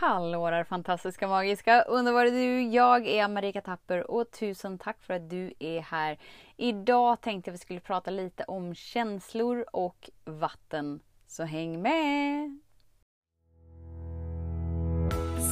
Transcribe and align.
Hallå 0.00 0.50
där 0.50 0.64
fantastiska, 0.64 1.28
magiska, 1.28 1.82
underbara 1.82 2.30
du! 2.30 2.62
Jag 2.62 3.06
är 3.06 3.28
Marika 3.28 3.60
Tapper 3.60 4.10
och 4.10 4.30
tusen 4.30 4.78
tack 4.78 5.02
för 5.02 5.14
att 5.14 5.30
du 5.30 5.52
är 5.58 5.80
här. 5.80 6.18
Idag 6.56 7.20
tänkte 7.20 7.48
jag 7.48 7.52
att 7.52 7.60
vi 7.60 7.64
skulle 7.64 7.80
prata 7.80 8.10
lite 8.10 8.44
om 8.44 8.74
känslor 8.74 9.64
och 9.72 10.10
vatten, 10.24 11.00
så 11.26 11.44
häng 11.44 11.82
med! 11.82 12.58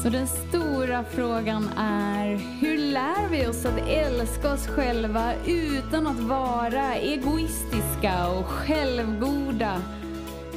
Så 0.02 0.08
den 0.08 0.26
stora 0.26 1.04
frågan 1.04 1.68
är, 1.78 2.36
hur 2.60 2.78
lär 2.78 3.28
vi 3.30 3.46
oss 3.46 3.66
att 3.66 3.88
älska 3.88 4.52
oss 4.52 4.66
själva 4.66 5.32
utan 5.46 6.06
att 6.06 6.20
vara 6.20 6.94
egoistiska 6.94 8.28
och 8.38 8.46
självgoda? 8.46 9.82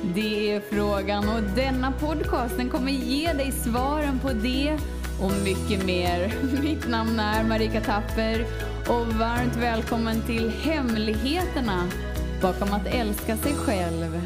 Det 0.04 0.52
är 0.52 0.60
frågan 0.60 1.30
och 1.30 1.44
denna 1.56 1.92
podcast 1.92 2.58
den 2.58 2.70
kommer 2.70 2.92
ge 2.92 3.34
dig 3.34 3.52
svaren 3.52 4.20
på 4.20 4.30
det 4.34 4.78
och 5.22 5.32
mycket 5.44 5.86
mer. 5.86 6.34
Mitt 6.62 6.88
namn 6.88 7.20
är 7.20 7.44
Marika 7.44 7.82
Tapper 7.82 8.46
och 8.88 9.07
varmt 9.07 9.56
välkommen 9.56 10.21
till 10.21 10.50
Hemligheterna 10.50 11.88
bakom 12.42 12.74
att 12.74 12.88
älska 12.88 13.38
sig 13.38 13.54
själv. 13.54 14.21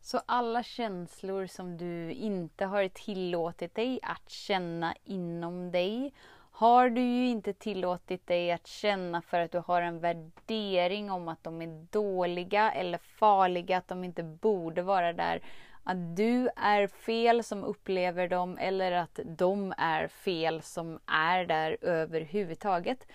Så 0.00 0.20
alla 0.26 0.62
känslor 0.62 1.46
som 1.46 1.76
du 1.76 2.12
inte 2.12 2.64
har 2.64 2.88
tillåtit 2.88 3.74
dig 3.74 4.00
att 4.02 4.30
känna 4.30 4.94
inom 5.04 5.70
dig 5.70 6.12
har 6.60 6.90
du 6.90 7.00
ju 7.00 7.28
inte 7.28 7.52
tillåtit 7.52 8.26
dig 8.26 8.52
att 8.52 8.66
känna 8.66 9.22
för 9.22 9.40
att 9.40 9.52
du 9.52 9.58
har 9.58 9.82
en 9.82 10.00
värdering 10.00 11.10
om 11.10 11.28
att 11.28 11.44
de 11.44 11.62
är 11.62 11.86
dåliga 11.90 12.72
eller 12.72 12.98
farliga, 12.98 13.78
att 13.78 13.88
de 13.88 14.04
inte 14.04 14.22
borde 14.22 14.82
vara 14.82 15.12
där. 15.12 15.42
Att 15.84 16.16
du 16.16 16.48
är 16.56 16.86
fel 16.86 17.44
som 17.44 17.64
upplever 17.64 18.28
dem 18.28 18.58
eller 18.58 18.92
att 18.92 19.20
de 19.24 19.74
är 19.78 20.08
fel 20.08 20.62
som 20.62 20.98
är 21.06 21.44
där 21.44 21.76
överhuvudtaget. 21.80 23.06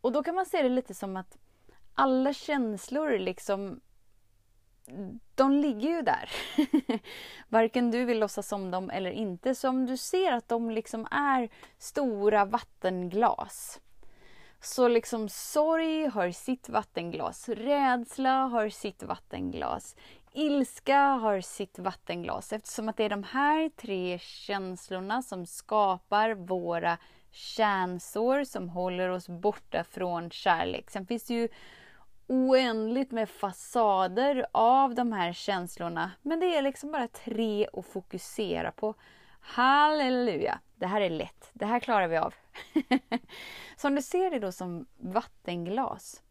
Och 0.00 0.12
då 0.12 0.22
kan 0.22 0.34
man 0.34 0.46
se 0.46 0.62
det 0.62 0.68
lite 0.68 0.94
som 0.94 1.16
att 1.16 1.38
alla 1.94 2.32
känslor 2.32 3.18
liksom 3.18 3.80
de 5.34 5.52
ligger 5.52 5.88
ju 5.88 6.02
där. 6.02 6.30
Varken 7.48 7.90
du 7.90 8.04
vill 8.04 8.18
låtsas 8.18 8.52
om 8.52 8.70
dem 8.70 8.90
eller 8.90 9.10
inte. 9.10 9.54
Så 9.54 9.68
om 9.68 9.86
du 9.86 9.96
ser 9.96 10.32
att 10.32 10.48
de 10.48 10.70
liksom 10.70 11.06
är 11.10 11.48
stora 11.78 12.44
vattenglas. 12.44 13.80
Så 14.62 14.88
liksom 14.88 15.28
sorg 15.28 16.06
har 16.06 16.30
sitt 16.30 16.68
vattenglas, 16.68 17.48
rädsla 17.48 18.30
har 18.30 18.68
sitt 18.68 19.02
vattenglas, 19.02 19.96
ilska 20.32 20.98
har 20.98 21.40
sitt 21.40 21.78
vattenglas 21.78 22.52
eftersom 22.52 22.88
att 22.88 22.96
det 22.96 23.04
är 23.04 23.08
de 23.08 23.24
här 23.24 23.68
tre 23.76 24.18
känslorna 24.18 25.22
som 25.22 25.46
skapar 25.46 26.34
våra 26.34 26.98
kärnsår 27.30 28.44
som 28.44 28.68
håller 28.68 29.08
oss 29.08 29.28
borta 29.28 29.84
från 29.84 30.30
kärlek. 30.30 30.90
Sen 30.90 31.06
finns 31.06 31.24
det 31.24 31.34
ju 31.34 31.48
oändligt 32.30 33.10
med 33.10 33.28
fasader 33.28 34.46
av 34.52 34.94
de 34.94 35.12
här 35.12 35.32
känslorna. 35.32 36.10
Men 36.22 36.40
det 36.40 36.56
är 36.56 36.62
liksom 36.62 36.92
bara 36.92 37.08
tre 37.08 37.66
att 37.72 37.86
fokusera 37.86 38.72
på. 38.72 38.94
Halleluja! 39.40 40.60
Det 40.76 40.86
här 40.86 41.00
är 41.00 41.10
lätt. 41.10 41.50
Det 41.52 41.66
här 41.66 41.80
klarar 41.80 42.08
vi 42.08 42.16
av. 42.16 42.34
så 43.76 43.88
om 43.88 43.94
du 43.94 44.02
ser 44.02 44.30
det 44.30 44.38
då 44.38 44.52
som 44.52 44.86
vattenglas. 44.98 46.22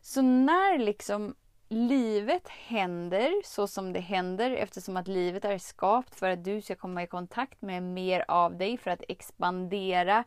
Så 0.00 0.22
när 0.22 0.78
liksom 0.78 1.34
livet 1.68 2.48
händer 2.48 3.32
så 3.44 3.66
som 3.66 3.92
det 3.92 4.00
händer 4.00 4.50
eftersom 4.50 4.96
att 4.96 5.08
livet 5.08 5.44
är 5.44 5.58
skapt 5.58 6.18
för 6.18 6.30
att 6.30 6.44
du 6.44 6.62
ska 6.62 6.74
komma 6.74 7.02
i 7.02 7.06
kontakt 7.06 7.62
med 7.62 7.82
mer 7.82 8.24
av 8.28 8.56
dig 8.58 8.76
för 8.76 8.90
att 8.90 9.02
expandera 9.08 10.24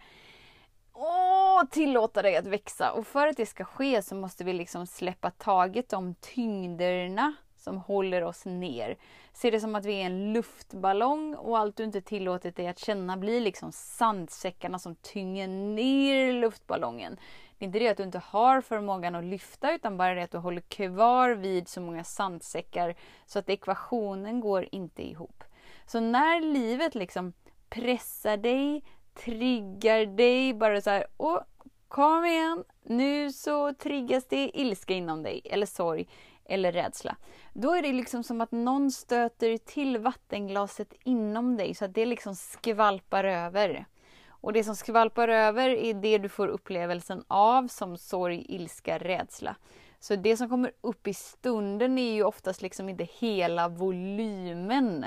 Åh, 0.93 1.63
tillåta 1.71 2.21
dig 2.21 2.37
att 2.37 2.47
växa. 2.47 2.91
Och 2.91 3.07
för 3.07 3.27
att 3.27 3.37
det 3.37 3.45
ska 3.45 3.63
ske 3.63 4.01
så 4.01 4.15
måste 4.15 4.43
vi 4.43 4.53
liksom 4.53 4.87
släppa 4.87 5.31
taget 5.31 5.93
om 5.93 6.15
tyngderna 6.21 7.33
som 7.57 7.77
håller 7.77 8.23
oss 8.23 8.45
ner. 8.45 8.97
Se 9.33 9.51
det 9.51 9.59
som 9.59 9.75
att 9.75 9.85
vi 9.85 10.01
är 10.01 10.05
en 10.05 10.33
luftballong 10.33 11.35
och 11.35 11.57
allt 11.57 11.75
du 11.75 11.83
inte 11.83 12.01
tillåtit 12.01 12.55
dig 12.55 12.67
att 12.67 12.79
känna 12.79 13.17
blir 13.17 13.41
liksom 13.41 13.71
sandsäckarna 13.71 14.79
som 14.79 14.95
tynger 14.95 15.47
ner 15.47 16.33
luftballongen. 16.33 17.17
Det 17.57 17.65
är 17.65 17.67
inte 17.67 17.79
det 17.79 17.87
att 17.87 17.97
du 17.97 18.03
inte 18.03 18.21
har 18.25 18.61
förmågan 18.61 19.15
att 19.15 19.23
lyfta 19.23 19.73
utan 19.73 19.97
bara 19.97 20.13
det 20.13 20.23
att 20.23 20.31
du 20.31 20.37
håller 20.37 20.61
kvar 20.61 21.29
vid 21.29 21.67
så 21.67 21.81
många 21.81 22.03
sandsäckar 22.03 22.95
så 23.25 23.39
att 23.39 23.49
ekvationen 23.49 24.39
går 24.39 24.67
inte 24.71 25.09
ihop. 25.09 25.43
Så 25.85 25.99
när 25.99 26.41
livet 26.41 26.95
liksom 26.95 27.33
pressar 27.69 28.37
dig, 28.37 28.83
triggar 29.13 30.05
dig, 30.05 30.53
bara 30.53 30.81
så 30.81 30.89
här, 30.89 31.05
åh, 31.17 31.41
kom 31.87 32.25
igen, 32.25 32.63
nu 32.83 33.31
så 33.31 33.73
triggas 33.73 34.25
det 34.25 34.51
ilska 34.53 34.93
inom 34.93 35.23
dig, 35.23 35.41
eller 35.45 35.65
sorg, 35.65 36.07
eller 36.45 36.71
rädsla. 36.71 37.15
Då 37.53 37.71
är 37.71 37.81
det 37.81 37.93
liksom 37.93 38.23
som 38.23 38.41
att 38.41 38.51
någon 38.51 38.91
stöter 38.91 39.57
till 39.57 39.97
vattenglaset 39.97 40.93
inom 41.03 41.57
dig 41.57 41.75
så 41.75 41.85
att 41.85 41.93
det 41.93 42.05
liksom 42.05 42.35
skvalpar 42.35 43.23
över. 43.23 43.85
Och 44.27 44.53
det 44.53 44.63
som 44.63 44.75
skvalpar 44.75 45.27
över 45.27 45.69
är 45.69 45.93
det 45.93 46.17
du 46.17 46.29
får 46.29 46.47
upplevelsen 46.47 47.23
av 47.27 47.67
som 47.67 47.97
sorg, 47.97 48.45
ilska, 48.49 48.97
rädsla. 48.97 49.55
Så 49.99 50.15
det 50.15 50.37
som 50.37 50.49
kommer 50.49 50.71
upp 50.81 51.07
i 51.07 51.13
stunden 51.13 51.97
är 51.97 52.13
ju 52.13 52.23
oftast 52.23 52.61
liksom 52.61 52.89
inte 52.89 53.07
hela 53.19 53.67
volymen 53.67 55.05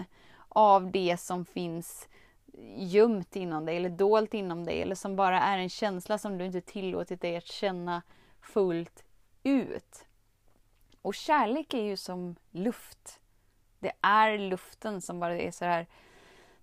av 0.48 0.90
det 0.90 1.16
som 1.20 1.44
finns 1.44 2.08
gömt 2.76 3.36
inom 3.36 3.64
dig 3.64 3.76
eller 3.76 3.88
dolt 3.88 4.34
inom 4.34 4.64
dig 4.64 4.82
eller 4.82 4.94
som 4.94 5.16
bara 5.16 5.40
är 5.40 5.58
en 5.58 5.68
känsla 5.68 6.18
som 6.18 6.38
du 6.38 6.44
inte 6.44 6.60
tillåtit 6.60 7.20
dig 7.20 7.36
att 7.36 7.46
känna 7.46 8.02
fullt 8.40 9.04
ut. 9.42 10.06
Och 11.02 11.14
kärlek 11.14 11.74
är 11.74 11.82
ju 11.82 11.96
som 11.96 12.36
luft. 12.50 13.20
Det 13.78 13.92
är 14.00 14.38
luften 14.38 15.00
som 15.00 15.20
bara 15.20 15.38
är 15.38 15.50
så 15.50 15.64
här. 15.64 15.86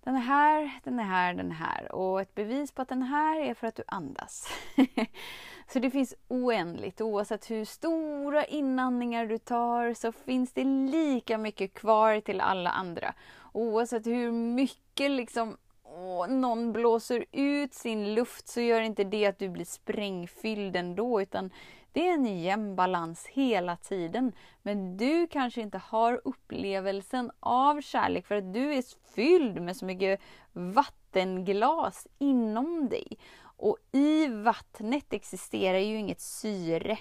Den 0.04 0.16
är 0.16 0.20
här, 0.20 0.80
den 0.84 0.98
är 0.98 1.04
här, 1.04 1.34
den 1.34 1.50
är 1.50 1.54
här. 1.54 1.92
Och 1.92 2.20
ett 2.20 2.34
bevis 2.34 2.72
på 2.72 2.82
att 2.82 2.88
den 2.88 3.02
är 3.02 3.06
här 3.06 3.40
är 3.40 3.54
för 3.54 3.66
att 3.66 3.76
du 3.76 3.82
andas. 3.86 4.48
så 5.72 5.78
det 5.78 5.90
finns 5.90 6.14
oändligt. 6.28 7.00
Oavsett 7.00 7.50
hur 7.50 7.64
stora 7.64 8.44
inandningar 8.44 9.26
du 9.26 9.38
tar 9.38 9.94
så 9.94 10.12
finns 10.12 10.52
det 10.52 10.64
lika 10.64 11.38
mycket 11.38 11.74
kvar 11.74 12.20
till 12.20 12.40
alla 12.40 12.70
andra. 12.70 13.14
Oavsett 13.52 14.06
hur 14.06 14.32
mycket 14.32 15.10
liksom 15.10 15.56
åh, 15.96 16.28
någon 16.28 16.72
blåser 16.72 17.24
ut 17.32 17.74
sin 17.74 18.14
luft 18.14 18.48
så 18.48 18.60
gör 18.60 18.80
inte 18.80 19.04
det 19.04 19.26
att 19.26 19.38
du 19.38 19.48
blir 19.48 19.64
sprängfylld 19.64 20.76
ändå 20.76 21.22
utan 21.22 21.50
det 21.92 22.08
är 22.08 22.14
en 22.14 22.42
jämn 22.42 22.76
balans 22.76 23.26
hela 23.26 23.76
tiden. 23.76 24.32
Men 24.62 24.96
du 24.96 25.26
kanske 25.26 25.60
inte 25.60 25.78
har 25.78 26.20
upplevelsen 26.24 27.30
av 27.40 27.80
kärlek 27.80 28.26
för 28.26 28.34
att 28.34 28.54
du 28.54 28.74
är 28.74 28.84
fylld 29.14 29.62
med 29.62 29.76
så 29.76 29.84
mycket 29.84 30.20
vattenglas 30.52 32.06
inom 32.18 32.88
dig. 32.88 33.18
Och 33.56 33.76
i 33.92 34.26
vattnet 34.26 35.12
existerar 35.12 35.78
ju 35.78 35.98
inget 35.98 36.20
syre. 36.20 36.98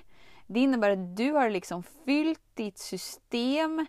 Det 0.47 0.59
innebär 0.59 0.89
att 0.89 1.17
du 1.17 1.31
har 1.31 1.49
liksom 1.49 1.83
fyllt 2.05 2.41
ditt 2.53 2.77
system 2.77 3.85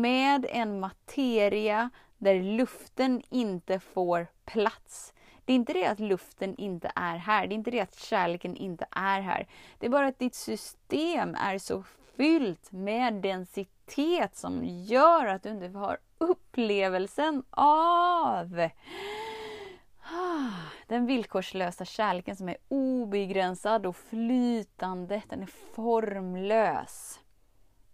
med 0.00 0.46
en 0.50 0.80
materia 0.80 1.90
där 2.20 2.42
luften 2.42 3.22
inte 3.30 3.80
får 3.80 4.26
plats. 4.44 5.14
Det 5.44 5.52
är 5.52 5.56
inte 5.56 5.72
det 5.72 5.86
att 5.86 6.00
luften 6.00 6.54
inte 6.56 6.92
är 6.94 7.16
här, 7.16 7.46
det 7.46 7.54
är 7.54 7.56
inte 7.56 7.70
det 7.70 7.80
att 7.80 7.98
kärleken 7.98 8.56
inte 8.56 8.86
är 8.90 9.20
här. 9.20 9.48
Det 9.78 9.86
är 9.86 9.90
bara 9.90 10.06
att 10.06 10.18
ditt 10.18 10.34
system 10.34 11.34
är 11.34 11.58
så 11.58 11.84
fyllt 12.16 12.72
med 12.72 13.14
densitet 13.14 14.36
som 14.36 14.64
gör 14.64 15.26
att 15.26 15.42
du 15.42 15.50
inte 15.50 15.68
har 15.68 15.98
upplevelsen 16.18 17.42
av 17.50 18.68
den 20.86 21.06
villkorslösa 21.06 21.84
kärleken 21.84 22.36
som 22.36 22.48
är 22.48 22.56
obegränsad 22.68 23.86
och 23.86 23.96
flytande. 23.96 25.22
Den 25.28 25.42
är 25.42 25.74
formlös. 25.74 27.20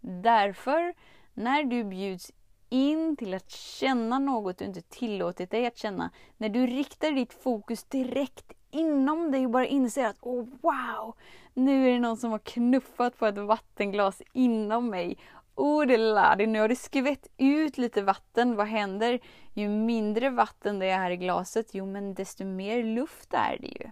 Därför, 0.00 0.94
när 1.34 1.64
du 1.64 1.84
bjuds 1.84 2.32
in 2.68 3.16
till 3.16 3.34
att 3.34 3.50
känna 3.50 4.18
något 4.18 4.58
du 4.58 4.64
inte 4.64 4.82
tillåtit 4.82 5.50
dig 5.50 5.66
att 5.66 5.76
känna. 5.78 6.10
När 6.36 6.48
du 6.48 6.66
riktar 6.66 7.10
ditt 7.10 7.32
fokus 7.32 7.84
direkt 7.84 8.52
inom 8.70 9.30
dig 9.32 9.44
och 9.44 9.50
bara 9.50 9.66
inser 9.66 10.04
att 10.04 10.16
oh, 10.20 10.46
wow, 10.60 11.14
nu 11.54 11.88
är 11.88 11.92
det 11.92 12.00
någon 12.00 12.16
som 12.16 12.30
har 12.30 12.38
knuffat 12.38 13.18
på 13.18 13.26
ett 13.26 13.38
vattenglas 13.38 14.22
inom 14.32 14.90
mig. 14.90 15.18
Oh, 15.54 15.86
det 15.86 15.96
lär 15.96 16.46
nu 16.46 16.60
har 16.60 16.68
det 16.68 16.76
skvätt 16.76 17.28
ut 17.36 17.78
lite 17.78 18.02
vatten. 18.02 18.56
Vad 18.56 18.66
händer? 18.66 19.20
Ju 19.54 19.69
mindre 19.69 20.30
vatten 20.30 20.78
det 20.78 20.86
är 20.86 20.98
här 20.98 21.10
i 21.10 21.16
glaset, 21.16 21.66
jo 21.72 21.86
men 21.86 22.14
desto 22.14 22.44
mer 22.44 22.82
luft 22.82 23.34
är 23.34 23.58
det 23.60 23.66
ju. 23.66 23.90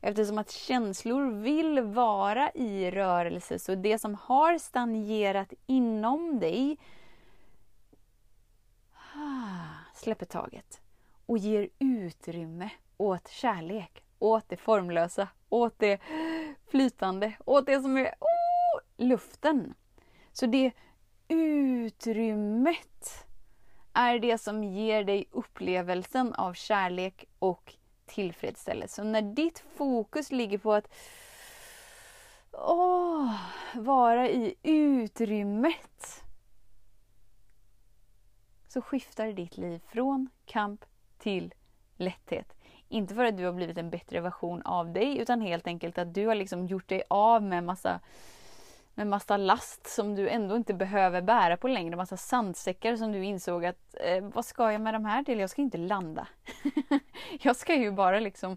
Eftersom 0.00 0.38
att 0.38 0.50
känslor 0.50 1.30
vill 1.30 1.80
vara 1.80 2.50
i 2.50 2.90
rörelse, 2.90 3.58
så 3.58 3.74
det 3.74 3.98
som 3.98 4.14
har 4.14 4.58
stagnerat 4.58 5.52
inom 5.66 6.38
dig 6.38 6.78
släpper 9.96 10.26
taget 10.26 10.80
och 11.26 11.38
ger 11.38 11.68
utrymme 11.78 12.70
åt 12.96 13.28
kärlek, 13.28 14.02
åt 14.18 14.48
det 14.48 14.56
formlösa, 14.56 15.28
åt 15.48 15.78
det 15.78 16.00
flytande, 16.70 17.32
åt 17.44 17.66
det 17.66 17.80
som 17.80 17.96
är 17.96 18.14
oh, 18.20 18.80
luften. 18.96 19.74
Så 20.32 20.46
det 20.46 20.72
utrymmet 21.28 23.26
är 23.92 24.18
det 24.18 24.38
som 24.38 24.64
ger 24.64 25.04
dig 25.04 25.28
upplevelsen 25.30 26.34
av 26.34 26.52
kärlek 26.54 27.24
och 27.38 27.74
tillfredsställelse. 28.06 28.94
Så 28.94 29.04
när 29.04 29.22
ditt 29.22 29.64
fokus 29.76 30.32
ligger 30.32 30.58
på 30.58 30.72
att 30.72 30.94
åh, 32.52 33.34
vara 33.74 34.28
i 34.28 34.54
utrymmet 34.62 36.24
så 38.76 38.82
skiftar 38.82 39.32
ditt 39.32 39.56
liv 39.56 39.80
från 39.88 40.28
kamp 40.46 40.84
till 41.18 41.54
lätthet. 41.96 42.56
Inte 42.88 43.14
för 43.14 43.24
att 43.24 43.36
du 43.36 43.44
har 43.44 43.52
blivit 43.52 43.78
en 43.78 43.90
bättre 43.90 44.20
version 44.20 44.62
av 44.62 44.92
dig 44.92 45.18
utan 45.18 45.40
helt 45.40 45.66
enkelt 45.66 45.98
att 45.98 46.14
du 46.14 46.26
har 46.26 46.34
liksom 46.34 46.66
gjort 46.66 46.88
dig 46.88 47.02
av 47.08 47.42
med 47.42 47.64
massa 47.64 48.00
med 48.94 49.06
massa 49.06 49.36
last 49.36 49.86
som 49.86 50.14
du 50.14 50.28
ändå 50.28 50.56
inte 50.56 50.74
behöver 50.74 51.22
bära 51.22 51.56
på 51.56 51.68
längre. 51.68 51.96
Massa 51.96 52.16
sandsäckar 52.16 52.96
som 52.96 53.12
du 53.12 53.24
insåg 53.24 53.64
att 53.64 53.96
eh, 54.00 54.24
vad 54.24 54.44
ska 54.44 54.72
jag 54.72 54.80
med 54.80 54.94
de 54.94 55.04
här 55.04 55.22
till? 55.22 55.38
Jag 55.38 55.50
ska 55.50 55.62
inte 55.62 55.78
landa. 55.78 56.28
jag 57.40 57.56
ska 57.56 57.74
ju 57.74 57.90
bara 57.90 58.20
liksom 58.20 58.56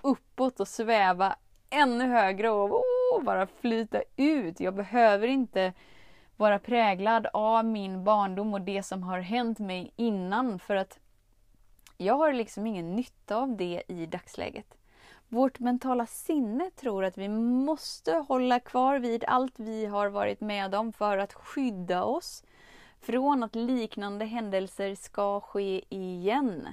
uppåt 0.00 0.60
och 0.60 0.68
sväva 0.68 1.36
ännu 1.70 2.06
högre 2.06 2.50
och 2.50 2.70
oh, 2.70 3.22
bara 3.22 3.46
flyta 3.46 4.02
ut. 4.16 4.60
Jag 4.60 4.74
behöver 4.74 5.28
inte 5.28 5.72
vara 6.38 6.58
präglad 6.58 7.26
av 7.32 7.64
min 7.64 8.04
barndom 8.04 8.54
och 8.54 8.60
det 8.60 8.82
som 8.82 9.02
har 9.02 9.20
hänt 9.20 9.58
mig 9.58 9.92
innan 9.96 10.58
för 10.58 10.76
att 10.76 10.98
jag 11.96 12.14
har 12.14 12.32
liksom 12.32 12.66
ingen 12.66 12.96
nytta 12.96 13.36
av 13.36 13.56
det 13.56 13.82
i 13.88 14.06
dagsläget. 14.06 14.74
Vårt 15.28 15.58
mentala 15.58 16.06
sinne 16.06 16.70
tror 16.70 17.04
att 17.04 17.18
vi 17.18 17.28
måste 17.28 18.12
hålla 18.12 18.60
kvar 18.60 18.98
vid 18.98 19.24
allt 19.24 19.54
vi 19.56 19.86
har 19.86 20.08
varit 20.08 20.40
med 20.40 20.74
om 20.74 20.92
för 20.92 21.18
att 21.18 21.32
skydda 21.34 22.04
oss 22.04 22.42
från 23.00 23.42
att 23.42 23.54
liknande 23.54 24.24
händelser 24.24 24.94
ska 24.94 25.40
ske 25.40 25.84
igen. 25.88 26.68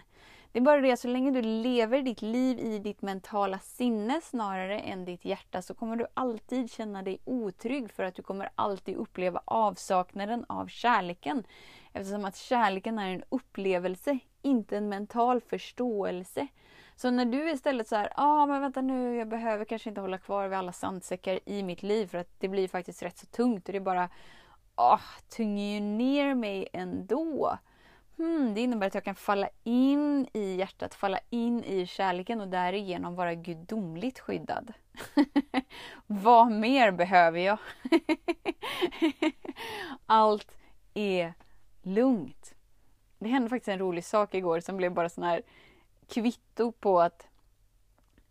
Det 0.55 0.59
är 0.59 0.63
bara 0.63 0.81
det, 0.81 0.91
att 0.91 0.99
så 0.99 1.07
länge 1.07 1.31
du 1.31 1.41
lever 1.41 2.01
ditt 2.01 2.21
liv 2.21 2.59
i 2.59 2.79
ditt 2.79 3.01
mentala 3.01 3.59
sinne 3.59 4.21
snarare 4.23 4.79
än 4.79 5.05
ditt 5.05 5.25
hjärta 5.25 5.61
så 5.61 5.73
kommer 5.73 5.95
du 5.95 6.07
alltid 6.13 6.71
känna 6.71 7.01
dig 7.01 7.19
otrygg 7.25 7.91
för 7.91 8.03
att 8.03 8.15
du 8.15 8.21
kommer 8.21 8.49
alltid 8.55 8.95
uppleva 8.95 9.41
avsaknaden 9.45 10.45
av 10.49 10.67
kärleken. 10.67 11.43
Eftersom 11.93 12.25
att 12.25 12.35
kärleken 12.35 12.99
är 12.99 13.13
en 13.13 13.23
upplevelse, 13.29 14.19
inte 14.41 14.77
en 14.77 14.89
mental 14.89 15.41
förståelse. 15.41 16.47
Så 16.95 17.11
när 17.11 17.25
du 17.25 17.51
istället 17.51 17.87
så 17.87 17.95
ja 17.95 18.09
ah, 18.15 18.45
men 18.45 18.61
vänta 18.61 18.81
nu, 18.81 19.15
jag 19.15 19.27
behöver 19.27 19.65
kanske 19.65 19.89
inte 19.89 20.01
hålla 20.01 20.17
kvar 20.17 20.47
vid 20.47 20.57
alla 20.57 20.71
sandsäckar 20.71 21.39
i 21.45 21.63
mitt 21.63 21.83
liv 21.83 22.07
för 22.07 22.17
att 22.17 22.39
det 22.39 22.47
blir 22.47 22.67
faktiskt 22.67 23.03
rätt 23.03 23.17
så 23.17 23.25
tungt 23.25 23.67
och 23.67 23.73
det 23.73 23.79
bara 23.79 24.09
ah, 24.75 24.99
tynger 25.29 25.73
ju 25.73 25.79
ner 25.79 26.35
mig 26.35 26.67
ändå. 26.73 27.57
Hmm, 28.17 28.53
det 28.53 28.61
innebär 28.61 28.87
att 28.87 28.93
jag 28.93 29.03
kan 29.03 29.15
falla 29.15 29.49
in 29.63 30.27
i 30.33 30.55
hjärtat, 30.55 30.95
falla 30.95 31.19
in 31.29 31.63
i 31.63 31.85
kärleken 31.85 32.41
och 32.41 32.47
därigenom 32.47 33.15
vara 33.15 33.33
gudomligt 33.33 34.19
skyddad. 34.19 34.73
Vad 36.07 36.51
mer 36.51 36.91
behöver 36.91 37.39
jag? 37.39 37.57
Allt 40.05 40.57
är 40.93 41.33
lugnt. 41.81 42.55
Det 43.19 43.29
hände 43.29 43.49
faktiskt 43.49 43.67
en 43.67 43.79
rolig 43.79 44.03
sak 44.03 44.33
igår 44.33 44.59
som 44.59 44.77
blev 44.77 44.93
bara 44.93 45.09
sån 45.09 45.23
här 45.23 45.41
kvitto 46.07 46.71
på 46.71 47.01
att 47.01 47.27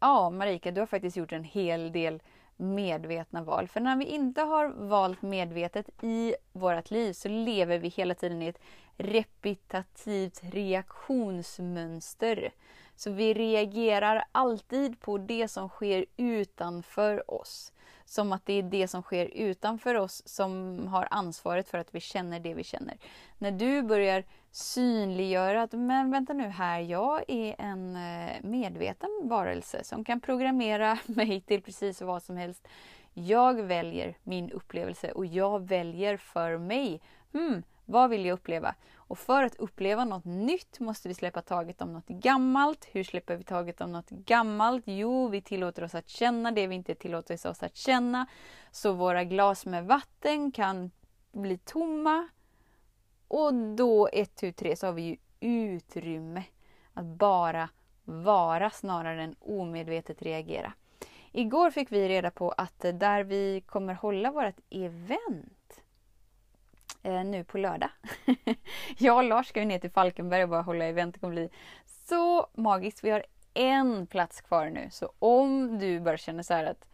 ja, 0.00 0.31
Marika, 0.31 0.70
du 0.70 0.81
har 0.81 0.86
faktiskt 0.86 1.16
gjort 1.16 1.32
en 1.32 1.44
hel 1.44 1.92
del 1.92 2.22
medvetna 2.56 3.42
val. 3.42 3.68
För 3.68 3.80
när 3.80 3.96
vi 3.96 4.04
inte 4.04 4.42
har 4.42 4.68
valt 4.68 5.22
medvetet 5.22 6.04
i 6.04 6.34
vårt 6.52 6.90
liv 6.90 7.12
så 7.12 7.28
lever 7.28 7.78
vi 7.78 7.88
hela 7.88 8.14
tiden 8.14 8.42
i 8.42 8.46
ett 8.46 8.60
repetitivt 8.96 10.40
reaktionsmönster. 10.42 12.52
Så 12.96 13.10
vi 13.10 13.34
reagerar 13.34 14.24
alltid 14.32 15.00
på 15.00 15.18
det 15.18 15.48
som 15.48 15.68
sker 15.68 16.06
utanför 16.16 17.30
oss. 17.30 17.72
Som 18.04 18.32
att 18.32 18.46
det 18.46 18.52
är 18.52 18.62
det 18.62 18.88
som 18.88 19.02
sker 19.02 19.26
utanför 19.26 19.94
oss 19.94 20.22
som 20.26 20.78
har 20.88 21.08
ansvaret 21.10 21.68
för 21.68 21.78
att 21.78 21.94
vi 21.94 22.00
känner 22.00 22.40
det 22.40 22.54
vi 22.54 22.64
känner. 22.64 22.96
När 23.38 23.50
du 23.50 23.82
börjar 23.82 24.24
synliggöra 24.50 25.62
att 25.62 25.72
men 25.72 26.10
vänta 26.10 26.32
nu 26.32 26.48
här, 26.48 26.80
jag 26.80 27.24
är 27.28 27.54
en 27.58 27.96
eh, 27.96 28.32
medveten 28.42 29.10
varelse 29.22 29.84
som 29.84 30.04
kan 30.04 30.20
programmera 30.20 30.98
mig 31.06 31.40
till 31.40 31.62
precis 31.62 32.02
vad 32.02 32.22
som 32.22 32.36
helst. 32.36 32.68
Jag 33.14 33.62
väljer 33.62 34.16
min 34.22 34.50
upplevelse 34.50 35.12
och 35.12 35.26
jag 35.26 35.68
väljer 35.68 36.16
för 36.16 36.58
mig. 36.58 37.00
Hmm, 37.32 37.62
vad 37.84 38.10
vill 38.10 38.25
jag 38.25 38.34
uppleva? 38.34 38.75
Och 38.94 39.19
för 39.19 39.42
att 39.42 39.56
uppleva 39.56 40.04
något 40.04 40.25
nytt 40.25 40.81
måste 40.81 41.08
vi 41.08 41.14
släppa 41.14 41.42
taget 41.42 41.82
om 41.82 41.92
något 41.92 42.08
gammalt. 42.08 42.88
Hur 42.92 43.04
släpper 43.04 43.36
vi 43.36 43.44
taget 43.44 43.81
om 43.81 43.92
något 43.92 44.10
gammalt? 44.10 44.82
Jo, 44.86 45.28
vi 45.28 45.42
tillåter 45.42 45.84
oss 45.84 45.94
att 45.94 46.08
känna 46.08 46.50
det 46.50 46.66
vi 46.66 46.75
inte 46.75 46.94
tillåter 46.94 47.48
oss 47.48 47.62
att 47.62 47.76
känna. 47.76 48.26
Så 48.70 48.92
våra 48.92 49.25
glas 49.25 49.66
med 49.66 49.86
vatten 49.86 50.52
kan 50.52 50.90
bli 51.32 51.58
tomma. 51.58 52.28
Och 53.28 53.54
då, 53.54 54.08
ett, 54.12 54.36
tu, 54.36 54.52
tre, 54.52 54.76
så 54.76 54.86
har 54.86 54.92
vi 54.92 55.02
ju 55.02 55.16
utrymme 55.40 56.42
att 56.94 57.04
bara 57.04 57.69
vara 58.04 58.70
snarare 58.70 59.22
än 59.22 59.36
omedvetet 59.40 60.22
reagera. 60.22 60.72
Igår 61.32 61.70
fick 61.70 61.92
vi 61.92 62.08
reda 62.08 62.31
på 62.31 62.50
att 62.50 62.81
där 62.81 63.25
vi 63.25 63.60
kommer 63.66 63.94
hålla 63.94 64.31
vårt 64.31 64.60
event 64.70 65.63
eh, 67.04 67.24
nu 67.24 67.44
på 67.44 67.58
lördag. 67.58 67.90
jag 68.98 69.16
och 69.16 69.24
Lars 69.24 69.48
ska 69.48 69.60
ju 69.60 69.66
ner 69.66 69.78
till 69.78 69.90
Falkenberg 69.90 70.42
och 70.42 70.48
bara 70.48 70.62
hålla 70.62 70.84
event. 70.84 71.14
Det 71.14 71.20
kommer 71.20 71.34
bli 71.34 71.48
så 72.08 72.46
magiskt. 72.54 73.04
Vi 73.04 73.10
har 73.10 73.24
en 73.54 74.06
plats 74.06 74.40
kvar 74.40 74.70
nu. 74.70 74.88
Så 74.90 75.12
om 75.18 75.78
du 75.78 76.00
bara 76.00 76.16
känner 76.16 76.42
så 76.42 76.54
här 76.54 76.64
att 76.64 76.86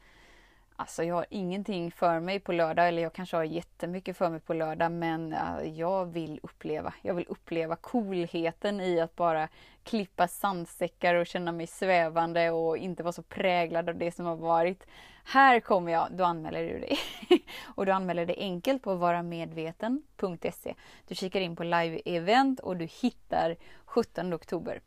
Alltså 0.81 1.05
jag 1.05 1.15
har 1.15 1.27
ingenting 1.31 1.91
för 1.91 2.21
mig 2.21 2.41
på 2.41 2.53
lördag, 2.53 2.89
eller 2.89 3.03
jag 3.03 3.13
kanske 3.13 3.37
har 3.37 3.45
jättemycket 3.45 4.17
för 4.17 4.31
mig 4.31 4.41
på 4.41 4.55
lördag, 4.55 4.93
men 4.93 5.33
eh, 5.33 5.63
jag 5.75 6.07
vill 6.07 6.41
uppleva. 6.43 6.95
Jag 7.03 7.15
vill 7.15 7.27
uppleva 7.29 7.77
coolheten 7.77 8.81
i 8.81 9.01
att 9.01 9.17
bara 9.17 9.49
klippa 9.85 10.29
sandsäckar 10.29 11.15
och 11.15 11.27
känna 11.27 11.53
mig 11.53 11.67
svävande 11.67 12.51
och 12.51 12.79
inte 12.79 13.03
vara 13.03 13.13
så 13.13 13.23
präglad 13.23 13.89
av 13.89 13.97
det 13.97 14.13
som 14.13 14.27
har 14.27 14.37
varit. 14.37 14.87
Här 15.25 15.61
kommer 15.61 15.93
jag, 15.93 16.09
då 16.13 16.25
anmäler 16.25 16.63
du 16.63 16.79
dig. 16.79 16.99
och 17.75 17.87
du 17.87 17.93
anmäler 17.93 18.27
dig 18.27 18.37
enkelt 18.39 18.83
på 18.83 18.95
varamedveten.se. 18.95 20.75
Du 21.09 21.15
kikar 21.15 21.41
in 21.41 21.57
på 21.57 21.65
live-event 21.65 22.61
och 22.61 22.77
du 22.77 22.85
hittar 22.85 23.57
17 23.85 24.35
oktober. 24.35 24.81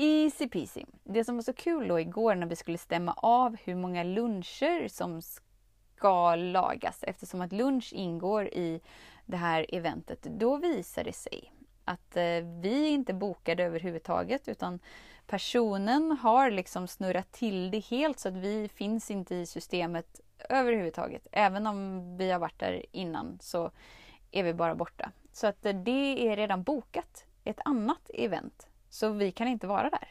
Easy 0.00 0.48
peasy. 0.48 0.84
Det 1.04 1.24
som 1.24 1.34
var 1.34 1.42
så 1.42 1.52
kul 1.52 1.88
då 1.88 2.00
igår 2.00 2.34
när 2.34 2.46
vi 2.46 2.56
skulle 2.56 2.78
stämma 2.78 3.12
av 3.12 3.56
hur 3.64 3.74
många 3.74 4.04
luncher 4.04 4.88
som 4.88 5.22
ska 5.22 6.34
lagas 6.34 7.02
eftersom 7.02 7.40
att 7.40 7.52
lunch 7.52 7.92
ingår 7.92 8.46
i 8.46 8.80
det 9.26 9.36
här 9.36 9.66
eventet. 9.68 10.22
Då 10.22 10.56
visar 10.56 11.04
det 11.04 11.12
sig 11.12 11.52
att 11.84 12.16
eh, 12.16 12.44
vi 12.60 12.88
inte 12.88 13.14
bokade 13.14 13.64
överhuvudtaget 13.64 14.48
utan 14.48 14.80
personen 15.26 16.12
har 16.12 16.50
liksom 16.50 16.88
snurrat 16.88 17.32
till 17.32 17.70
det 17.70 17.84
helt 17.84 18.18
så 18.18 18.28
att 18.28 18.36
vi 18.36 18.68
finns 18.68 19.10
inte 19.10 19.34
i 19.34 19.46
systemet 19.46 20.20
överhuvudtaget. 20.48 21.26
Även 21.32 21.66
om 21.66 22.16
vi 22.16 22.30
har 22.30 22.38
varit 22.38 22.58
där 22.58 22.86
innan 22.92 23.38
så 23.40 23.70
är 24.30 24.42
vi 24.42 24.54
bara 24.54 24.74
borta. 24.74 25.12
Så 25.32 25.46
att 25.46 25.66
eh, 25.66 25.74
det 25.74 26.28
är 26.28 26.36
redan 26.36 26.62
bokat, 26.62 27.24
ett 27.44 27.60
annat 27.64 28.10
event. 28.14 28.68
Så 28.90 29.08
vi 29.08 29.32
kan 29.32 29.48
inte 29.48 29.66
vara 29.66 29.90
där. 29.90 30.08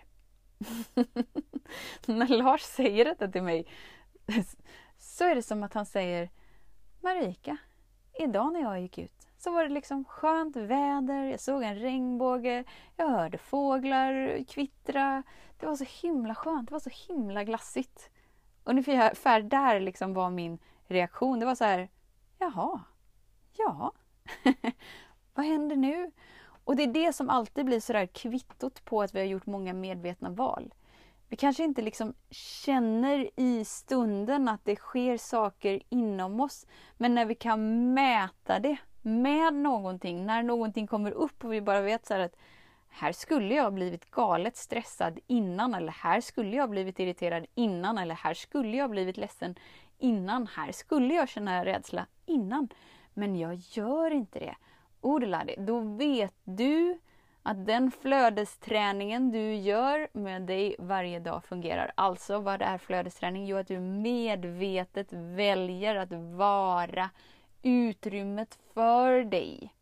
när 2.06 2.28
Lars 2.28 2.62
säger 2.62 3.06
detta 3.06 3.28
till 3.28 3.44
mig 3.44 3.68
så 4.98 5.24
är 5.24 5.36
det 5.36 5.44
som 5.44 5.64
att 5.64 5.74
han 5.74 5.86
säger 5.86 6.30
Marika, 7.02 7.58
idag 8.20 8.54
när 8.54 8.62
jag 8.62 8.82
gick 8.82 8.98
ut 8.98 9.18
så 9.38 9.52
var 9.52 9.64
det 9.64 9.70
liksom 9.70 10.06
skönt 10.06 10.56
väder, 10.56 11.24
jag 11.24 11.40
såg 11.40 11.64
en 11.64 11.76
regnbåge, 11.76 12.64
jag 12.96 13.10
hörde 13.10 13.38
fåglar 13.38 14.44
kvittra. 14.44 15.24
Det 15.60 15.66
var 15.66 15.76
så 15.76 15.86
himla 16.02 16.36
skönt, 16.36 16.68
det 16.70 16.72
var 16.72 16.80
så 16.80 17.14
himla 17.14 17.44
glassigt. 17.44 18.10
Ungefär 18.64 19.42
där 19.42 19.80
liksom 19.80 20.14
var 20.14 20.30
min 20.30 20.60
reaktion. 20.88 21.40
Det 21.40 21.46
var 21.46 21.56
så 21.56 21.64
här, 21.64 21.90
jaha, 22.38 22.82
ja, 23.58 23.92
vad 25.34 25.46
händer 25.46 25.76
nu? 25.76 26.12
Och 26.68 26.76
det 26.76 26.84
är 26.84 26.88
det 26.88 27.14
som 27.14 27.30
alltid 27.30 27.66
blir 27.66 27.80
sådär 27.80 28.06
kvittot 28.06 28.86
på 28.86 29.02
att 29.02 29.16
vi 29.16 29.20
har 29.20 29.26
gjort 29.26 29.46
många 29.46 29.74
medvetna 29.74 30.30
val. 30.30 30.74
Vi 31.28 31.36
kanske 31.36 31.64
inte 31.64 31.82
liksom 31.82 32.14
känner 32.30 33.30
i 33.36 33.66
stunden 33.66 34.48
att 34.48 34.66
det 34.66 34.76
sker 34.76 35.18
saker 35.18 35.82
inom 35.90 36.40
oss, 36.40 36.68
men 36.98 37.16
när 37.16 37.26
vi 37.26 37.36
kan 37.36 37.94
mäta 37.94 38.60
det 38.60 38.78
med 39.02 39.54
någonting, 39.54 40.26
när 40.26 40.44
någonting 40.44 40.88
kommer 40.88 41.12
upp 41.12 41.44
och 41.44 41.54
vi 41.54 41.62
bara 41.62 41.82
vet 41.82 42.06
så 42.06 42.14
att 42.14 42.36
här 42.90 43.12
skulle 43.12 43.56
jag 43.56 43.64
ha 43.64 43.72
blivit 43.72 44.12
galet 44.12 44.58
stressad 44.58 45.20
innan 45.28 45.74
eller 45.74 45.92
här 45.92 46.22
skulle 46.22 46.56
jag 46.56 46.64
ha 46.64 46.68
blivit 46.68 47.00
irriterad 47.00 47.46
innan 47.56 47.98
eller 47.98 48.16
här 48.16 48.34
skulle 48.34 48.78
jag 48.78 48.84
ha 48.84 48.90
blivit 48.90 49.18
ledsen 49.18 49.56
innan. 49.98 50.48
Här 50.48 50.72
skulle 50.72 51.14
jag 51.14 51.30
känna 51.30 51.66
rädsla 51.66 52.06
innan. 52.26 52.70
Men 53.14 53.36
jag 53.36 53.56
gör 53.56 54.12
inte 54.12 54.40
det. 54.40 54.56
Odlade, 55.02 55.56
då 55.58 55.80
vet 55.80 56.36
du 56.44 57.00
att 57.44 57.66
den 57.66 57.92
flödesträningen 57.92 59.32
du 59.32 59.56
gör 59.56 60.08
med 60.14 60.42
dig 60.42 60.76
varje 60.80 61.20
dag 61.20 61.44
fungerar. 61.46 61.92
Alltså, 61.96 62.40
vad 62.40 62.62
är 62.62 62.78
flödesträning? 62.78 63.46
Jo, 63.48 63.58
att 63.58 63.68
du 63.68 63.80
medvetet 63.80 65.08
väljer 65.12 65.96
att 65.96 66.12
vara 66.12 67.10
utrymmet 67.64 68.60
för 68.74 69.24
dig. 69.24 69.74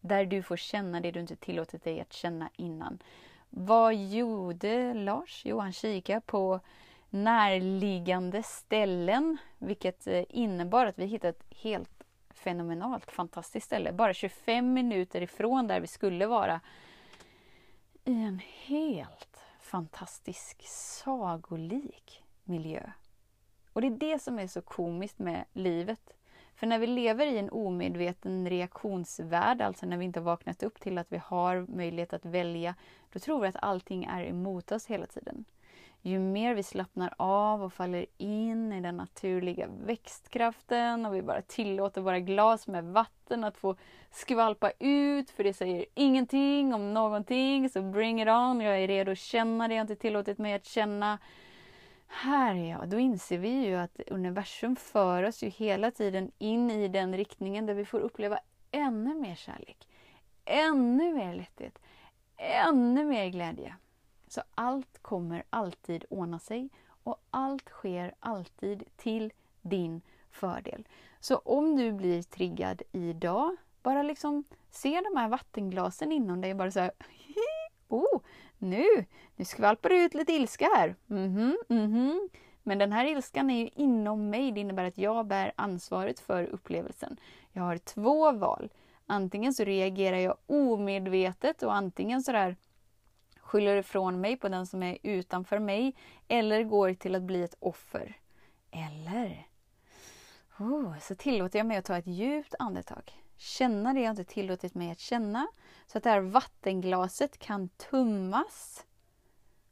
Där 0.00 0.24
du 0.26 0.42
får 0.42 0.56
känna 0.56 1.00
det 1.00 1.10
du 1.10 1.20
inte 1.20 1.36
tillåtit 1.36 1.84
dig 1.84 2.00
att 2.00 2.12
känna 2.12 2.50
innan. 2.56 2.98
Vad 3.50 3.94
gjorde 3.94 4.94
Lars? 4.94 5.42
Jo, 5.44 5.58
han 5.58 5.72
kikade 5.72 6.20
på 6.20 6.60
närliggande 7.10 8.42
ställen, 8.42 9.36
vilket 9.58 10.06
eh, 10.06 10.24
innebar 10.28 10.86
att 10.86 10.98
vi 10.98 11.06
hittade 11.06 11.28
ett 11.28 11.44
helt 11.50 11.91
fenomenalt 12.42 13.10
fantastiskt 13.10 13.66
ställe. 13.66 13.92
Bara 13.92 14.14
25 14.14 14.72
minuter 14.72 15.20
ifrån 15.20 15.66
där 15.66 15.80
vi 15.80 15.86
skulle 15.86 16.26
vara 16.26 16.60
i 18.04 18.22
en 18.22 18.40
helt 18.64 19.38
fantastisk 19.60 20.62
sagolik 20.66 22.24
miljö. 22.44 22.90
Och 23.72 23.80
det 23.80 23.86
är 23.86 23.90
det 23.90 24.18
som 24.18 24.38
är 24.38 24.46
så 24.46 24.62
komiskt 24.62 25.18
med 25.18 25.44
livet. 25.52 26.16
För 26.54 26.66
när 26.66 26.78
vi 26.78 26.86
lever 26.86 27.26
i 27.26 27.38
en 27.38 27.50
omedveten 27.50 28.50
reaktionsvärld, 28.50 29.60
alltså 29.60 29.86
när 29.86 29.96
vi 29.96 30.04
inte 30.04 30.20
har 30.20 30.24
vaknat 30.24 30.62
upp 30.62 30.80
till 30.80 30.98
att 30.98 31.12
vi 31.12 31.18
har 31.18 31.66
möjlighet 31.68 32.12
att 32.12 32.24
välja, 32.24 32.74
då 33.12 33.18
tror 33.18 33.40
vi 33.40 33.48
att 33.48 33.56
allting 33.62 34.04
är 34.04 34.24
emot 34.24 34.72
oss 34.72 34.86
hela 34.86 35.06
tiden. 35.06 35.44
Ju 36.04 36.18
mer 36.18 36.54
vi 36.54 36.62
slappnar 36.62 37.14
av 37.16 37.62
och 37.62 37.72
faller 37.72 38.06
in 38.18 38.72
i 38.72 38.80
den 38.80 38.96
naturliga 38.96 39.66
växtkraften 39.66 41.06
och 41.06 41.14
vi 41.14 41.22
bara 41.22 41.42
tillåter 41.42 42.00
våra 42.00 42.20
glas 42.20 42.66
med 42.66 42.84
vatten 42.84 43.44
att 43.44 43.56
få 43.56 43.76
skvalpa 44.10 44.70
ut 44.78 45.30
för 45.30 45.44
det 45.44 45.52
säger 45.52 45.86
ingenting 45.94 46.74
om 46.74 46.94
någonting, 46.94 47.70
så 47.70 47.82
bring 47.82 48.22
it 48.22 48.28
on, 48.28 48.60
jag 48.60 48.78
är 48.80 48.88
redo 48.88 49.12
att 49.12 49.18
känna 49.18 49.68
det 49.68 49.74
jag 49.74 49.84
inte 49.84 49.96
tillåtit 49.96 50.38
mig 50.38 50.54
att 50.54 50.64
känna 50.64 51.18
här 52.06 52.54
är 52.54 52.70
jag. 52.70 52.88
Då 52.88 52.98
inser 52.98 53.38
vi 53.38 53.66
ju 53.66 53.76
att 53.76 54.00
universum 54.06 54.76
för 54.76 55.22
oss 55.22 55.42
ju 55.42 55.48
hela 55.48 55.90
tiden 55.90 56.30
in 56.38 56.70
i 56.70 56.88
den 56.88 57.16
riktningen 57.16 57.66
där 57.66 57.74
vi 57.74 57.84
får 57.84 58.00
uppleva 58.00 58.38
ännu 58.70 59.14
mer 59.14 59.34
kärlek, 59.34 59.88
ännu 60.44 61.14
mer 61.14 61.34
lätthet, 61.34 61.78
ännu 62.36 63.04
mer 63.04 63.28
glädje. 63.28 63.76
Så 64.32 64.42
allt 64.54 64.98
kommer 65.02 65.42
alltid 65.50 66.04
ordna 66.10 66.38
sig 66.38 66.68
och 67.02 67.22
allt 67.30 67.68
sker 67.68 68.14
alltid 68.20 68.84
till 68.96 69.32
din 69.62 70.00
fördel. 70.30 70.88
Så 71.20 71.36
om 71.36 71.76
du 71.76 71.92
blir 71.92 72.22
triggad 72.22 72.82
idag, 72.92 73.56
bara 73.82 74.02
liksom 74.02 74.44
se 74.70 75.00
de 75.00 75.16
här 75.16 75.28
vattenglasen 75.28 76.12
inom 76.12 76.40
dig 76.40 76.54
bara 76.54 76.70
så 76.70 76.80
här, 76.80 76.90
oh, 77.88 78.20
nu, 78.58 78.86
nu 79.36 79.44
skvalpar 79.44 79.88
det 79.88 80.04
ut 80.04 80.14
lite 80.14 80.32
ilska 80.32 80.68
här. 80.76 80.96
Mhm, 81.06 81.56
mhm. 81.68 82.28
Men 82.62 82.78
den 82.78 82.92
här 82.92 83.04
ilskan 83.04 83.50
är 83.50 83.60
ju 83.60 83.68
inom 83.74 84.30
mig. 84.30 84.52
Det 84.52 84.60
innebär 84.60 84.84
att 84.84 84.98
jag 84.98 85.26
bär 85.26 85.52
ansvaret 85.56 86.20
för 86.20 86.44
upplevelsen. 86.44 87.16
Jag 87.52 87.62
har 87.62 87.78
två 87.78 88.32
val. 88.32 88.72
Antingen 89.06 89.54
så 89.54 89.64
reagerar 89.64 90.16
jag 90.16 90.36
omedvetet 90.46 91.62
och 91.62 91.74
antingen 91.74 92.22
sådär 92.22 92.56
skyller 93.52 93.76
ifrån 93.76 94.20
mig 94.20 94.36
på 94.36 94.48
den 94.48 94.66
som 94.66 94.82
är 94.82 94.98
utanför 95.02 95.58
mig 95.58 95.94
eller 96.28 96.62
går 96.62 96.94
till 96.94 97.14
att 97.14 97.22
bli 97.22 97.42
ett 97.42 97.56
offer. 97.58 98.16
Eller 98.70 99.48
oh, 100.58 100.98
så 100.98 101.14
tillåter 101.14 101.58
jag 101.58 101.66
mig 101.66 101.76
att 101.76 101.84
ta 101.84 101.96
ett 101.96 102.06
djupt 102.06 102.54
andetag. 102.58 103.12
Känna 103.36 103.92
det 103.92 104.00
jag 104.00 104.10
inte 104.10 104.24
tillåtit 104.24 104.74
mig 104.74 104.90
att 104.90 104.98
känna 104.98 105.46
så 105.86 105.98
att 105.98 106.04
det 106.04 106.10
här 106.10 106.20
vattenglaset 106.20 107.38
kan 107.38 107.68
tummas. 107.68 108.86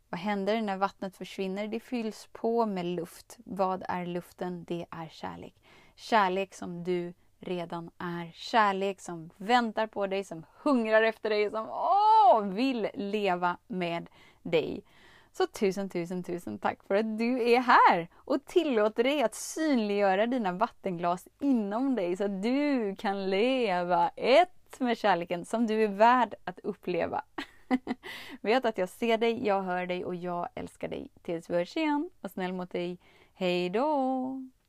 Vad 0.09 0.21
händer 0.21 0.63
när 0.63 0.77
vattnet 0.77 1.17
försvinner? 1.17 1.69
Det 1.69 1.81
fylls 1.81 2.29
på 2.33 2.67
med 2.67 2.87
luft. 2.87 3.39
Vad 3.45 3.83
är 3.89 4.07
luften? 4.07 4.65
Det 4.65 4.87
är 4.91 5.09
kärlek. 5.09 5.55
Kärlek 5.95 6.55
som 6.55 6.85
du 6.85 7.15
redan 7.41 7.91
är. 7.99 8.31
Kärlek 8.35 9.01
som 9.01 9.31
väntar 9.37 9.87
på 9.87 10.07
dig, 10.07 10.25
som 10.25 10.47
hungrar 10.63 11.03
efter 11.03 11.31
dig, 11.31 11.51
som 11.51 11.69
åh, 11.69 12.43
vill 12.43 12.89
leva 12.95 13.57
med 13.67 14.09
dig. 14.43 14.85
Så 15.33 15.47
tusen, 15.47 15.89
tusen, 15.89 16.23
tusen 16.23 16.59
tack 16.59 16.79
för 16.87 16.95
att 16.95 17.19
du 17.19 17.51
är 17.51 17.61
här 17.61 18.09
och 18.15 18.45
tillåter 18.45 19.05
dig 19.05 19.23
att 19.23 19.35
synliggöra 19.35 20.27
dina 20.27 20.53
vattenglas 20.53 21.29
inom 21.41 21.95
dig 21.95 22.17
så 22.17 22.25
att 22.25 22.43
du 22.43 22.97
kan 22.97 23.31
leva 23.31 24.09
ett 24.09 24.81
med 24.81 24.99
kärleken 24.99 25.45
som 25.45 25.67
du 25.67 25.85
är 25.85 25.89
värd 25.89 26.35
att 26.45 26.59
uppleva. 26.59 27.25
Vet 28.41 28.65
att 28.65 28.79
jag 28.79 28.89
ser 28.89 29.19
dig, 29.19 29.47
jag 29.47 29.63
hör 29.63 29.87
dig 29.87 30.05
och 30.05 30.15
jag 30.15 30.49
älskar 30.55 30.89
dig. 30.89 31.09
Tills 31.23 31.51
vi 31.51 31.55
hörs 31.55 31.77
igen. 31.77 32.11
Var 32.21 32.29
snäll 32.29 32.53
mot 32.53 32.71
dig. 32.71 32.99
Hej 33.35 33.71
då! 33.71 34.60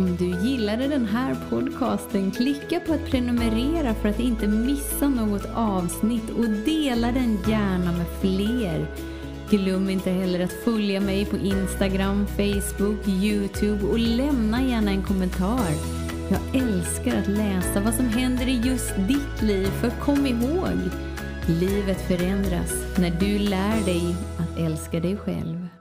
Om 0.00 0.16
du 0.16 0.48
gillade 0.48 0.88
den 0.88 1.06
här 1.06 1.36
podcasten, 1.50 2.30
klicka 2.30 2.80
på 2.80 2.92
att 2.92 3.10
prenumerera 3.10 3.94
för 3.94 4.08
att 4.08 4.20
inte 4.20 4.48
missa 4.48 5.08
något 5.08 5.46
avsnitt 5.54 6.30
och 6.30 6.50
dela 6.50 7.12
den 7.12 7.38
gärna 7.48 7.92
med 7.92 8.06
fler. 8.20 8.86
Glöm 9.50 9.90
inte 9.90 10.10
heller 10.10 10.44
att 10.44 10.52
följa 10.52 11.00
mig 11.00 11.24
på 11.24 11.36
Instagram, 11.36 12.26
Facebook, 12.26 13.08
Youtube 13.08 13.86
och 13.86 13.98
lämna 13.98 14.62
gärna 14.62 14.90
en 14.90 15.02
kommentar. 15.02 15.70
Jag 16.30 16.62
älskar 16.62 17.16
att 17.18 17.28
läsa 17.28 17.80
vad 17.84 17.94
som 17.94 18.08
händer 18.08 18.48
i 18.48 18.60
just 18.64 18.96
ditt 18.96 19.42
liv, 19.42 19.66
för 19.66 19.90
kom 19.90 20.26
ihåg, 20.26 20.78
livet 21.46 22.00
förändras 22.08 22.72
när 22.98 23.10
du 23.10 23.38
lär 23.38 23.84
dig 23.84 24.16
att 24.38 24.58
älska 24.58 25.00
dig 25.00 25.16
själv. 25.16 25.79